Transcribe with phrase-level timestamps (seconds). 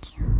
[0.00, 0.39] cute.